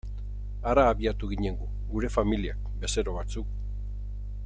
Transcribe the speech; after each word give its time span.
Hara 0.69 0.85
abiatu 0.93 1.29
ginen 1.33 1.59
gu, 1.59 1.67
gure 1.91 2.11
familiak, 2.17 2.65
bezero 2.85 3.15
batzuk... 3.19 3.53